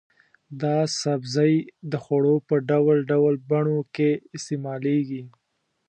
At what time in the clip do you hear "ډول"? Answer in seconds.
2.69-2.97, 3.11-3.33